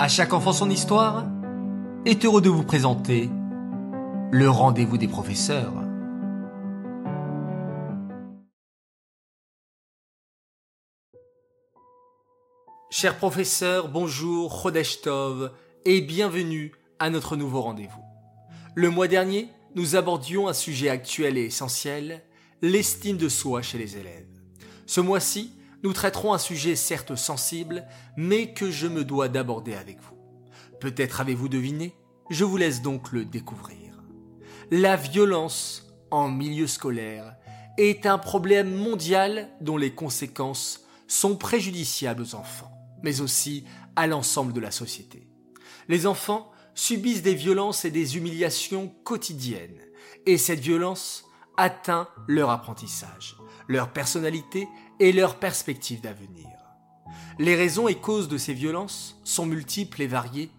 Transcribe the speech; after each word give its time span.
À 0.00 0.08
chaque 0.08 0.32
enfant 0.32 0.52
son 0.52 0.70
histoire 0.70 1.24
est 2.04 2.24
heureux 2.24 2.42
de 2.42 2.50
vous 2.50 2.64
présenter 2.64 3.30
le 4.32 4.50
rendez-vous 4.50 4.98
des 4.98 5.06
professeurs. 5.06 5.72
Chers 12.90 13.16
professeurs, 13.18 13.88
bonjour, 13.88 14.60
Chodesh 14.60 15.00
Tov, 15.00 15.52
et 15.84 16.00
bienvenue 16.00 16.72
à 16.98 17.08
notre 17.08 17.36
nouveau 17.36 17.60
rendez-vous. 17.60 18.02
Le 18.74 18.90
mois 18.90 19.06
dernier, 19.06 19.48
nous 19.76 19.94
abordions 19.94 20.48
un 20.48 20.54
sujet 20.54 20.88
actuel 20.88 21.38
et 21.38 21.44
essentiel, 21.44 22.24
l'estime 22.62 23.16
de 23.16 23.28
soi 23.28 23.62
chez 23.62 23.78
les 23.78 23.96
élèves. 23.96 24.26
Ce 24.86 25.00
mois-ci, 25.00 25.52
nous 25.84 25.92
traiterons 25.92 26.32
un 26.32 26.38
sujet 26.38 26.76
certes 26.76 27.14
sensible, 27.14 27.86
mais 28.16 28.54
que 28.54 28.70
je 28.70 28.86
me 28.86 29.04
dois 29.04 29.28
d'aborder 29.28 29.74
avec 29.74 30.00
vous. 30.00 30.16
Peut-être 30.80 31.20
avez-vous 31.20 31.50
deviné, 31.50 31.94
je 32.30 32.44
vous 32.44 32.56
laisse 32.56 32.80
donc 32.80 33.12
le 33.12 33.26
découvrir. 33.26 34.02
La 34.70 34.96
violence 34.96 35.94
en 36.10 36.28
milieu 36.28 36.66
scolaire 36.66 37.36
est 37.76 38.06
un 38.06 38.16
problème 38.16 38.74
mondial 38.74 39.50
dont 39.60 39.76
les 39.76 39.94
conséquences 39.94 40.86
sont 41.06 41.36
préjudiciables 41.36 42.22
aux 42.22 42.34
enfants, 42.34 42.72
mais 43.02 43.20
aussi 43.20 43.66
à 43.94 44.06
l'ensemble 44.06 44.54
de 44.54 44.60
la 44.60 44.70
société. 44.70 45.28
Les 45.88 46.06
enfants 46.06 46.50
subissent 46.74 47.22
des 47.22 47.34
violences 47.34 47.84
et 47.84 47.90
des 47.90 48.16
humiliations 48.16 48.88
quotidiennes, 49.04 49.82
et 50.24 50.38
cette 50.38 50.60
violence 50.60 51.26
atteint 51.58 52.08
leur 52.26 52.48
apprentissage, 52.48 53.36
leur 53.68 53.92
personnalité 53.92 54.66
et 55.00 55.12
leurs 55.12 55.36
perspectives 55.36 56.00
d'avenir. 56.00 56.48
Les 57.38 57.56
raisons 57.56 57.88
et 57.88 57.96
causes 57.96 58.28
de 58.28 58.38
ces 58.38 58.54
violences 58.54 59.20
sont 59.24 59.46
multiples 59.46 60.02
et 60.02 60.06
variées 60.06 60.50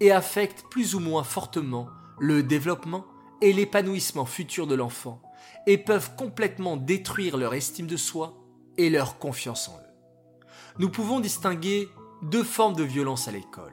et 0.00 0.10
affectent 0.10 0.64
plus 0.70 0.94
ou 0.94 1.00
moins 1.00 1.24
fortement 1.24 1.88
le 2.18 2.42
développement 2.42 3.04
et 3.40 3.52
l'épanouissement 3.52 4.26
futur 4.26 4.66
de 4.66 4.74
l'enfant 4.74 5.20
et 5.66 5.78
peuvent 5.78 6.14
complètement 6.16 6.76
détruire 6.76 7.36
leur 7.36 7.54
estime 7.54 7.86
de 7.86 7.96
soi 7.96 8.34
et 8.76 8.90
leur 8.90 9.18
confiance 9.18 9.68
en 9.68 9.76
eux. 9.76 10.46
Nous 10.78 10.88
pouvons 10.88 11.20
distinguer 11.20 11.88
deux 12.22 12.42
formes 12.42 12.74
de 12.74 12.82
violence 12.82 13.28
à 13.28 13.32
l'école. 13.32 13.72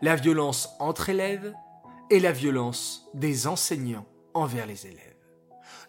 La 0.00 0.16
violence 0.16 0.70
entre 0.78 1.10
élèves 1.10 1.54
et 2.10 2.20
la 2.20 2.32
violence 2.32 3.08
des 3.14 3.46
enseignants 3.46 4.06
envers 4.34 4.66
les 4.66 4.86
élèves. 4.86 5.16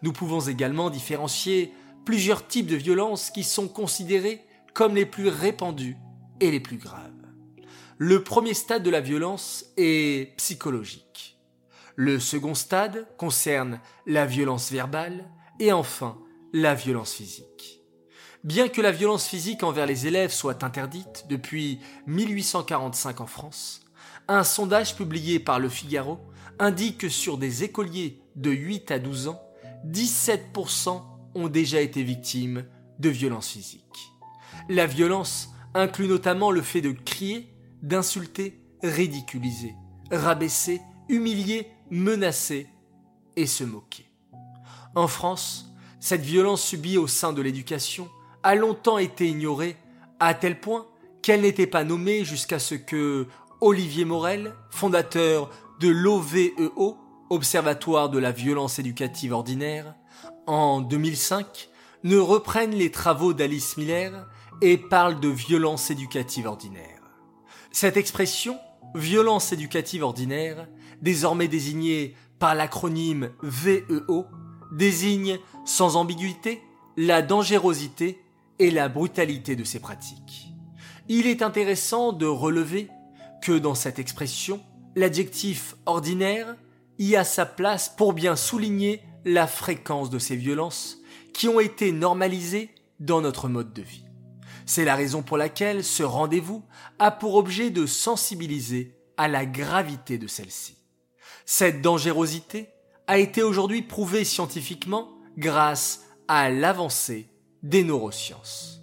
Nous 0.01 0.11
pouvons 0.11 0.41
également 0.41 0.89
différencier 0.89 1.73
plusieurs 2.05 2.47
types 2.47 2.67
de 2.67 2.75
violences 2.75 3.29
qui 3.29 3.43
sont 3.43 3.67
considérées 3.67 4.45
comme 4.73 4.95
les 4.95 5.05
plus 5.05 5.29
répandues 5.29 5.97
et 6.39 6.51
les 6.51 6.59
plus 6.59 6.77
graves. 6.77 7.11
Le 7.97 8.23
premier 8.23 8.53
stade 8.53 8.83
de 8.83 8.89
la 8.89 9.01
violence 9.01 9.65
est 9.77 10.35
psychologique. 10.37 11.37
Le 11.95 12.19
second 12.19 12.55
stade 12.55 13.07
concerne 13.17 13.79
la 14.07 14.25
violence 14.25 14.71
verbale 14.71 15.29
et 15.59 15.71
enfin 15.71 16.17
la 16.53 16.73
violence 16.73 17.13
physique. 17.13 17.81
Bien 18.43 18.67
que 18.67 18.81
la 18.81 18.91
violence 18.91 19.27
physique 19.27 19.63
envers 19.63 19.85
les 19.85 20.07
élèves 20.07 20.33
soit 20.33 20.63
interdite 20.63 21.25
depuis 21.29 21.79
1845 22.07 23.21
en 23.21 23.27
France, 23.27 23.85
un 24.27 24.43
sondage 24.43 24.95
publié 24.95 25.39
par 25.39 25.59
Le 25.59 25.69
Figaro 25.69 26.19
indique 26.59 26.97
que 26.99 27.09
sur 27.09 27.37
des 27.37 27.63
écoliers 27.63 28.21
de 28.35 28.51
8 28.51 28.91
à 28.91 28.99
12 28.99 29.27
ans, 29.29 29.41
17% 29.87 31.01
ont 31.35 31.47
déjà 31.47 31.81
été 31.81 32.03
victimes 32.03 32.65
de 32.99 33.09
violences 33.09 33.49
physiques. 33.49 34.11
La 34.69 34.85
violence 34.85 35.49
inclut 35.73 36.07
notamment 36.07 36.51
le 36.51 36.61
fait 36.61 36.81
de 36.81 36.91
crier, 36.91 37.53
d'insulter, 37.81 38.61
ridiculiser, 38.83 39.75
rabaisser, 40.11 40.81
humilier, 41.09 41.67
menacer 41.89 42.67
et 43.35 43.45
se 43.45 43.63
moquer. 43.63 44.05
En 44.95 45.07
France, 45.07 45.73
cette 45.99 46.21
violence 46.21 46.61
subie 46.61 46.97
au 46.97 47.07
sein 47.07 47.33
de 47.33 47.41
l'éducation 47.41 48.09
a 48.43 48.55
longtemps 48.55 48.97
été 48.97 49.27
ignorée 49.27 49.77
à 50.19 50.33
tel 50.33 50.59
point 50.59 50.85
qu'elle 51.21 51.41
n'était 51.41 51.67
pas 51.67 51.83
nommée 51.83 52.25
jusqu'à 52.25 52.59
ce 52.59 52.75
que 52.75 53.27
Olivier 53.61 54.05
Morel, 54.05 54.53
fondateur 54.69 55.49
de 55.79 55.87
l'OVEO, 55.87 56.97
Observatoire 57.29 58.09
de 58.09 58.19
la 58.19 58.31
violence 58.31 58.77
éducative 58.77 59.31
ordinaire, 59.31 59.95
en 60.47 60.81
2005, 60.81 61.69
ne 62.03 62.17
reprennent 62.17 62.75
les 62.75 62.91
travaux 62.91 63.33
d'Alice 63.33 63.77
Miller 63.77 64.27
et 64.61 64.77
parlent 64.77 65.19
de 65.19 65.29
violence 65.29 65.89
éducative 65.91 66.47
ordinaire. 66.47 67.01
Cette 67.71 67.97
expression, 67.97 68.57
violence 68.95 69.51
éducative 69.51 70.03
ordinaire, 70.03 70.67
désormais 71.01 71.47
désignée 71.47 72.15
par 72.39 72.55
l'acronyme 72.55 73.31
VEO, 73.41 74.25
désigne 74.71 75.39
sans 75.65 75.95
ambiguïté 75.95 76.61
la 76.97 77.21
dangerosité 77.21 78.23
et 78.59 78.69
la 78.69 78.89
brutalité 78.89 79.55
de 79.55 79.63
ces 79.63 79.79
pratiques. 79.79 80.49
Il 81.09 81.27
est 81.27 81.41
intéressant 81.41 82.13
de 82.13 82.25
relever 82.25 82.89
que 83.41 83.57
dans 83.57 83.75
cette 83.75 83.99
expression, 83.99 84.61
l'adjectif 84.95 85.75
ordinaire 85.85 86.55
y 86.99 87.15
a 87.15 87.23
sa 87.23 87.45
place 87.45 87.89
pour 87.89 88.13
bien 88.13 88.35
souligner 88.35 89.01
la 89.25 89.47
fréquence 89.47 90.09
de 90.09 90.19
ces 90.19 90.35
violences 90.35 90.99
qui 91.33 91.47
ont 91.47 91.59
été 91.59 91.91
normalisées 91.91 92.69
dans 92.99 93.21
notre 93.21 93.49
mode 93.49 93.73
de 93.73 93.81
vie. 93.81 94.05
C'est 94.65 94.85
la 94.85 94.95
raison 94.95 95.23
pour 95.23 95.37
laquelle 95.37 95.83
ce 95.83 96.03
rendez-vous 96.03 96.63
a 96.99 97.11
pour 97.11 97.35
objet 97.35 97.69
de 97.69 97.85
sensibiliser 97.85 98.95
à 99.17 99.27
la 99.27 99.45
gravité 99.45 100.17
de 100.17 100.27
celle-ci. 100.27 100.77
Cette 101.45 101.81
dangerosité 101.81 102.69
a 103.07 103.17
été 103.17 103.43
aujourd'hui 103.43 103.81
prouvée 103.81 104.23
scientifiquement 104.23 105.09
grâce 105.37 106.05
à 106.27 106.49
l'avancée 106.49 107.27
des 107.63 107.83
neurosciences. 107.83 108.81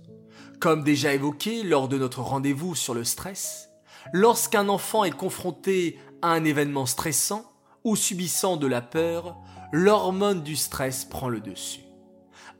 Comme 0.60 0.84
déjà 0.84 1.14
évoqué 1.14 1.62
lors 1.62 1.88
de 1.88 1.96
notre 1.96 2.20
rendez-vous 2.20 2.74
sur 2.74 2.92
le 2.92 3.04
stress, 3.04 3.70
lorsqu'un 4.12 4.68
enfant 4.68 5.04
est 5.04 5.10
confronté 5.10 5.98
à 6.20 6.32
un 6.32 6.44
événement 6.44 6.84
stressant 6.84 7.50
ou 7.84 7.96
subissant 7.96 8.58
de 8.58 8.66
la 8.66 8.82
peur, 8.82 9.38
l'hormone 9.72 10.42
du 10.42 10.56
stress 10.56 11.04
prend 11.04 11.28
le 11.28 11.40
dessus. 11.40 11.80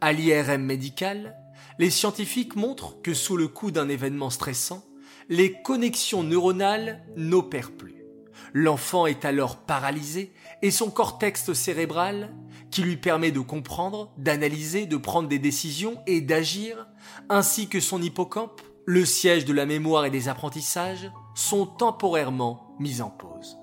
À 0.00 0.12
l'IRM 0.12 0.62
médical, 0.62 1.36
les 1.78 1.90
scientifiques 1.90 2.56
montrent 2.56 3.00
que 3.02 3.14
sous 3.14 3.36
le 3.36 3.48
coup 3.48 3.70
d'un 3.70 3.88
événement 3.88 4.30
stressant, 4.30 4.84
les 5.28 5.60
connexions 5.62 6.22
neuronales 6.22 7.02
n'opèrent 7.16 7.72
plus. 7.72 8.04
L'enfant 8.52 9.06
est 9.06 9.24
alors 9.24 9.56
paralysé 9.56 10.32
et 10.62 10.70
son 10.70 10.90
cortex 10.90 11.52
cérébral, 11.52 12.34
qui 12.70 12.82
lui 12.82 12.96
permet 12.96 13.30
de 13.30 13.40
comprendre, 13.40 14.12
d'analyser, 14.16 14.86
de 14.86 14.96
prendre 14.96 15.28
des 15.28 15.38
décisions 15.38 16.00
et 16.06 16.20
d'agir, 16.20 16.86
ainsi 17.28 17.68
que 17.68 17.80
son 17.80 18.02
hippocampe, 18.02 18.60
le 18.86 19.04
siège 19.04 19.44
de 19.44 19.52
la 19.52 19.66
mémoire 19.66 20.04
et 20.04 20.10
des 20.10 20.28
apprentissages, 20.28 21.10
sont 21.34 21.66
temporairement 21.66 22.74
mis 22.78 23.00
en 23.00 23.10
pause. 23.10 23.56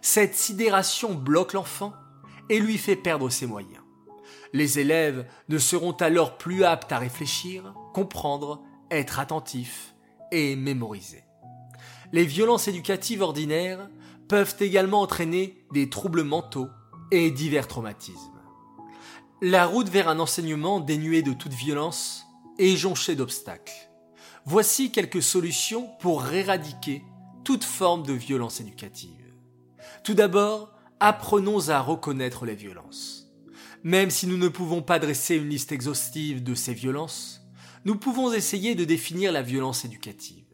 Cette 0.00 0.34
sidération 0.34 1.14
bloque 1.14 1.52
l'enfant 1.52 1.92
et 2.48 2.60
lui 2.60 2.78
fait 2.78 2.96
perdre 2.96 3.30
ses 3.30 3.46
moyens. 3.46 3.82
Les 4.52 4.78
élèves 4.78 5.26
ne 5.48 5.58
seront 5.58 5.92
alors 5.92 6.38
plus 6.38 6.64
aptes 6.64 6.92
à 6.92 6.98
réfléchir, 6.98 7.74
comprendre, 7.92 8.62
être 8.90 9.18
attentifs 9.18 9.94
et 10.32 10.56
mémoriser. 10.56 11.24
Les 12.12 12.24
violences 12.24 12.68
éducatives 12.68 13.22
ordinaires 13.22 13.88
peuvent 14.28 14.56
également 14.60 15.02
entraîner 15.02 15.64
des 15.72 15.90
troubles 15.90 16.22
mentaux 16.22 16.68
et 17.10 17.30
divers 17.30 17.68
traumatismes. 17.68 18.38
La 19.40 19.66
route 19.66 19.88
vers 19.88 20.08
un 20.08 20.18
enseignement 20.18 20.80
dénué 20.80 21.22
de 21.22 21.32
toute 21.32 21.52
violence 21.52 22.26
est 22.58 22.76
jonchée 22.76 23.14
d'obstacles. 23.14 23.90
Voici 24.44 24.90
quelques 24.90 25.22
solutions 25.22 25.88
pour 26.00 26.26
éradiquer 26.32 27.04
toute 27.44 27.64
forme 27.64 28.02
de 28.02 28.14
violence 28.14 28.60
éducative. 28.60 29.10
Tout 30.02 30.14
d'abord, 30.14 30.72
apprenons 31.00 31.68
à 31.68 31.80
reconnaître 31.80 32.44
les 32.44 32.54
violences. 32.54 33.32
Même 33.84 34.10
si 34.10 34.26
nous 34.26 34.36
ne 34.36 34.48
pouvons 34.48 34.82
pas 34.82 34.98
dresser 34.98 35.36
une 35.36 35.48
liste 35.48 35.72
exhaustive 35.72 36.42
de 36.42 36.54
ces 36.54 36.74
violences, 36.74 37.42
nous 37.84 37.96
pouvons 37.96 38.32
essayer 38.32 38.74
de 38.74 38.84
définir 38.84 39.32
la 39.32 39.42
violence 39.42 39.84
éducative. 39.84 40.44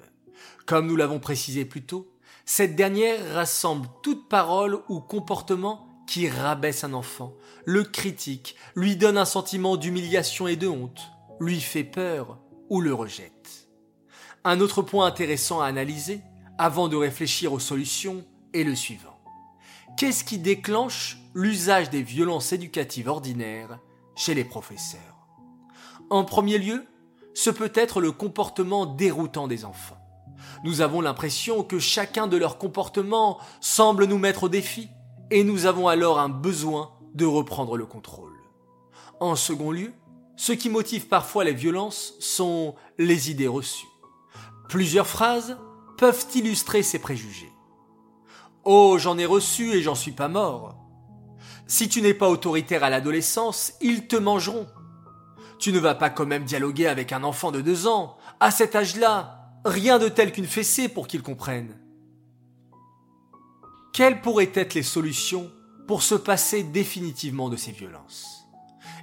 Comme 0.67 0.87
nous 0.87 0.97
l'avons 0.97 1.21
précisé 1.21 1.65
plus 1.65 1.85
tôt, 1.85 2.15
cette 2.45 2.77
dernière 2.77 3.35
rassemble 3.35 3.89
toute 4.03 4.29
parole 4.29 4.81
ou 4.89 5.01
comportement 5.01 6.05
qui 6.07 6.29
rabaisse 6.29 6.85
un 6.85 6.93
enfant, 6.93 7.35
le 7.65 7.83
critique, 7.83 8.57
lui 8.75 8.97
donne 8.97 9.17
un 9.17 9.25
sentiment 9.25 9.77
d'humiliation 9.77 10.47
et 10.47 10.57
de 10.57 10.69
honte, 10.69 11.01
lui 11.41 11.61
fait 11.61 11.85
peur 11.85 12.39
ou 12.69 12.83
le 12.83 12.93
rejette. 12.93 13.69
Un 14.45 14.61
autre 14.61 14.83
point 14.83 15.07
intéressant 15.07 15.61
à 15.61 15.67
analyser, 15.67 16.21
avant 16.59 16.89
de 16.89 16.97
réfléchir 16.97 17.55
aux 17.55 17.59
solutions, 17.59 18.25
est 18.53 18.65
le 18.65 18.75
suivant. 18.75 19.14
Qu'est-ce 19.97 20.25
qui 20.25 20.39
déclenche 20.39 21.19
l'usage 21.35 21.89
des 21.89 22.03
violences 22.03 22.53
éducatives 22.53 23.09
ordinaires 23.09 23.79
chez 24.17 24.35
les 24.35 24.45
professeurs? 24.45 25.29
En 26.11 26.25
premier 26.25 26.59
lieu, 26.59 26.85
ce 27.33 27.51
peut 27.51 27.71
être 27.75 28.01
le 28.01 28.11
comportement 28.11 28.87
déroutant 28.87 29.47
des 29.47 29.65
enfants. 29.65 29.99
Nous 30.65 30.81
avons 30.81 31.01
l'impression 31.01 31.63
que 31.63 31.79
chacun 31.79 32.27
de 32.27 32.37
leurs 32.37 32.59
comportements 32.59 33.39
semble 33.61 34.07
nous 34.07 34.19
mettre 34.19 34.45
au 34.45 34.49
défi, 34.49 34.89
et 35.31 35.45
nous 35.45 35.65
avons 35.65 35.87
alors 35.87 36.19
un 36.19 36.29
besoin 36.29 36.91
de 37.15 37.25
reprendre 37.25 37.77
le 37.77 37.87
contrôle. 37.87 38.33
En 39.21 39.37
second 39.37 39.71
lieu, 39.71 39.93
ce 40.37 40.53
qui 40.53 40.71
motive 40.71 41.07
parfois 41.07 41.45
les 41.45 41.55
violences 41.55 42.15
sont 42.19 42.75
les 42.99 43.31
idées 43.31 43.47
reçues. 43.47 43.87
Plusieurs 44.69 45.07
phrases 45.07 45.57
peuvent 45.99 46.27
illustrer 46.35 46.83
ces 46.83 46.99
préjugés. 46.99 47.54
Oh, 48.65 48.97
j'en 48.99 49.19
ai 49.19 49.27
reçu 49.27 49.73
et 49.73 49.83
j'en 49.83 49.95
suis 49.95 50.13
pas 50.13 50.29
mort. 50.29 50.77
Si 51.67 51.89
tu 51.89 52.01
n'es 52.03 52.15
pas 52.15 52.29
autoritaire 52.29 52.85
à 52.85 52.91
l'adolescence, 52.91 53.75
ils 53.81 54.07
te 54.07 54.17
mangeront. 54.17 54.67
Tu 55.59 55.73
ne 55.73 55.79
vas 55.79 55.95
pas 55.95 56.11
quand 56.11 56.27
même 56.27 56.45
dialoguer 56.45 56.87
avec 56.87 57.13
un 57.13 57.25
enfant 57.25 57.53
de 57.53 57.61
deux 57.61 57.87
ans. 57.87 58.17
À 58.41 58.51
cet 58.51 58.75
âge-là, 58.75 59.53
rien 59.65 59.99
de 59.99 60.09
tel 60.09 60.33
qu'une 60.33 60.47
fessée 60.47 60.89
pour 60.89 61.07
qu'il 61.07 61.23
comprenne. 61.23 61.79
Quelles 63.93 64.21
pourraient 64.21 64.53
être 64.55 64.75
les 64.75 64.83
solutions 64.83 65.51
pour 65.87 66.03
se 66.03 66.15
passer 66.15 66.63
définitivement 66.63 67.49
de 67.49 67.57
ces 67.57 67.73
violences? 67.73 68.47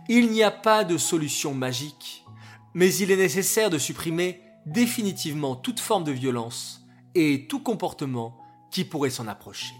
Il 0.09 0.31
n'y 0.31 0.43
a 0.43 0.51
pas 0.51 0.83
de 0.83 0.97
solution 0.97 1.53
magique, 1.53 2.25
mais 2.73 2.93
il 2.95 3.11
est 3.11 3.17
nécessaire 3.17 3.69
de 3.69 3.77
supprimer 3.77 4.41
définitivement 4.65 5.55
toute 5.55 5.79
forme 5.79 6.03
de 6.03 6.11
violence 6.11 6.85
et 7.15 7.47
tout 7.47 7.59
comportement 7.59 8.40
qui 8.71 8.85
pourrait 8.85 9.09
s'en 9.09 9.27
approcher. 9.27 9.75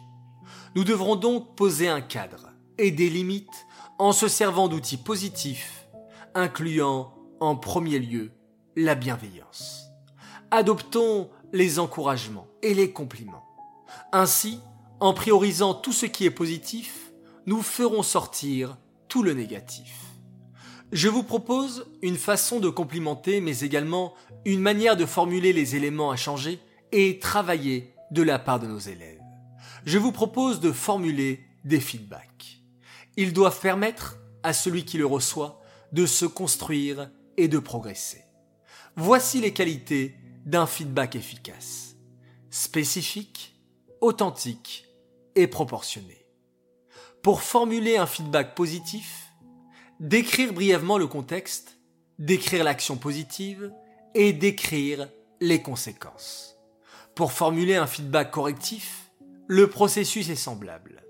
Nous 0.76 0.84
devrons 0.84 1.16
donc 1.16 1.56
poser 1.56 1.88
un 1.88 2.02
cadre 2.02 2.50
et 2.78 2.92
des 2.92 3.10
limites 3.10 3.66
en 4.00 4.12
se 4.12 4.28
servant 4.28 4.68
d'outils 4.68 4.98
positifs, 4.98 5.88
incluant 6.34 7.14
en 7.40 7.56
premier 7.56 8.00
lieu 8.00 8.32
la 8.76 8.96
bienveillance. 8.96 9.84
Adoptons 10.52 11.30
les 11.54 11.80
encouragements 11.80 12.48
et 12.62 12.74
les 12.74 12.92
compliments. 12.92 13.44
Ainsi, 14.12 14.60
en 15.00 15.14
priorisant 15.14 15.74
tout 15.74 15.94
ce 15.94 16.06
qui 16.06 16.26
est 16.26 16.32
positif, 16.32 17.12
nous 17.46 17.62
ferons 17.62 18.04
sortir 18.04 18.78
tout 19.08 19.24
le 19.24 19.34
négatif. 19.34 19.98
Je 20.92 21.10
vous 21.10 21.24
propose 21.24 21.88
une 22.02 22.18
façon 22.18 22.60
de 22.60 22.70
complimenter, 22.70 23.42
mais 23.42 23.60
également 23.60 24.14
une 24.46 24.60
manière 24.60 24.98
de 24.98 25.06
formuler 25.06 25.54
les 25.54 25.76
éléments 25.76 26.12
à 26.12 26.18
changer 26.18 26.60
et 26.92 27.20
travailler 27.20 27.94
de 28.12 28.22
la 28.22 28.40
part 28.40 28.60
de 28.60 28.68
nos 28.68 28.80
élèves. 28.80 29.22
Je 29.86 29.98
vous 29.98 30.12
propose 30.12 30.60
de 30.60 30.72
formuler 30.72 31.44
des 31.64 31.80
feedbacks. 31.80 32.62
Ils 33.18 33.34
doivent 33.34 33.60
permettre 33.60 34.18
à 34.44 34.54
celui 34.54 34.86
qui 34.86 34.98
le 34.98 35.06
reçoit 35.06 35.62
de 35.92 36.06
se 36.06 36.26
construire 36.26 37.10
et 37.38 37.48
de 37.48 37.60
progresser. 37.60 38.24
Voici 38.96 39.40
les 39.42 39.54
qualités 39.54 40.16
d'un 40.46 40.66
feedback 40.66 41.16
efficace. 41.16 41.96
Spécifique, 42.50 43.56
authentique 44.02 44.88
et 45.36 45.48
proportionné. 45.48 46.26
Pour 47.22 47.42
formuler 47.42 47.98
un 47.98 48.08
feedback 48.08 48.56
positif, 48.56 49.28
décrire 50.00 50.54
brièvement 50.54 50.98
le 50.98 51.08
contexte, 51.08 51.78
décrire 52.20 52.64
l'action 52.64 52.98
positive 52.98 53.72
et 54.16 54.34
décrire 54.34 55.08
les 55.40 55.62
conséquences. 55.62 56.51
Pour 57.16 57.34
formuler 57.34 57.76
un 57.76 57.88
feedback 57.88 58.32
correctif, 58.32 59.12
le 59.48 59.70
processus 59.70 60.30
est 60.30 60.36
semblable. 60.36 61.04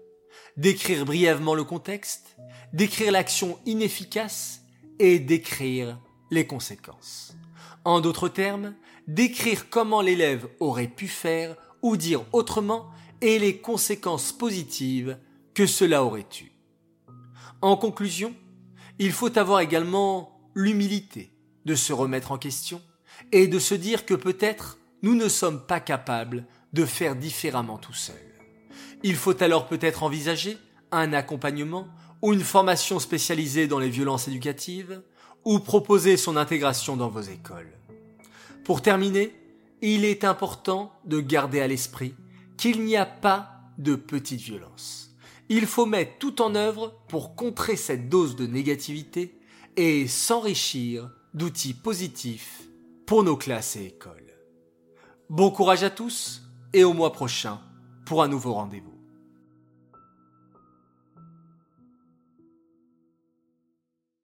Décrire 0.58 1.06
brièvement 1.06 1.54
le 1.54 1.64
contexte, 1.64 2.36
décrire 2.74 3.12
l'action 3.12 3.60
inefficace 3.66 4.62
et 5.00 5.20
décrire 5.20 6.00
les 6.32 6.48
conséquences. 6.48 7.36
En 7.86 8.02
d'autres 8.02 8.30
termes, 8.30 8.74
décrire 9.08 9.70
comment 9.70 10.02
l'élève 10.02 10.48
aurait 10.60 10.88
pu 10.88 11.08
faire 11.08 11.56
ou 11.82 11.98
dire 11.98 12.24
autrement 12.32 12.90
et 13.22 13.38
les 13.38 13.58
conséquences 13.58 14.32
positives 14.32 15.20
que 15.54 15.68
cela 15.68 16.04
aurait 16.04 16.28
eu. 16.42 16.52
En 17.62 17.78
conclusion, 17.78 18.34
il 18.98 19.12
faut 19.12 19.38
avoir 19.38 19.60
également 19.60 20.40
l'humilité 20.56 21.32
de 21.66 21.76
se 21.76 21.94
remettre 21.94 22.32
en 22.32 22.38
question 22.38 22.82
et 23.32 23.48
de 23.48 23.60
se 23.60 23.76
dire 23.76 24.06
que 24.06 24.16
peut-être 24.16 24.80
nous 25.02 25.16
ne 25.16 25.28
sommes 25.28 25.66
pas 25.66 25.80
capables 25.80 26.46
de 26.74 26.86
faire 26.86 27.16
différemment 27.16 27.78
tout 27.78 27.94
seul. 27.94 28.16
Il 29.04 29.16
faut 29.16 29.42
alors 29.42 29.68
peut-être 29.68 30.04
envisager 30.04 30.58
un 30.92 31.14
accompagnement 31.14 31.88
ou 32.22 32.34
une 32.34 32.44
formation 32.44 33.00
spécialisée 33.00 33.68
dans 33.68 33.80
les 33.80 33.90
violences 33.90 34.28
éducatives 34.28 35.02
ou 35.44 35.60
proposer 35.60 36.18
son 36.18 36.38
intégration 36.38 36.96
dans 36.96 37.10
vos 37.10 37.22
écoles. 37.22 37.72
Pour 38.64 38.82
terminer, 38.82 39.36
il 39.82 40.06
est 40.06 40.24
important 40.24 40.94
de 41.06 41.20
garder 41.20 41.60
à 41.62 41.68
l'esprit 41.68 42.14
qu'il 42.58 42.84
n'y 42.84 42.96
a 42.96 43.08
pas 43.08 43.50
de 43.80 43.96
petite 43.96 44.42
violence. 44.42 45.16
Il 45.50 45.66
faut 45.66 45.88
mettre 45.88 46.20
tout 46.20 46.42
en 46.42 46.54
œuvre 46.54 46.96
pour 47.08 47.36
contrer 47.36 47.76
cette 47.76 48.08
dose 48.08 48.36
de 48.36 48.46
négativité 48.46 49.36
et 49.76 50.08
s'enrichir 50.08 51.10
d'outils 51.34 51.74
positifs 51.74 52.62
pour 53.06 53.24
nos 53.24 53.36
classes 53.36 53.76
et 53.76 53.86
écoles. 53.88 54.32
Bon 55.32 55.50
courage 55.50 55.82
à 55.84 55.90
tous 55.90 56.42
et 56.74 56.84
au 56.84 56.92
mois 56.92 57.14
prochain 57.14 57.62
pour 58.04 58.22
un 58.22 58.28
nouveau 58.28 58.54
rendez-vous. 58.54 58.91